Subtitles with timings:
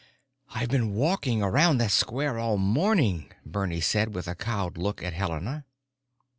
[0.49, 5.13] "I've been walking around that square all morning," Bernie said, with a cowed look at
[5.13, 5.63] Helena.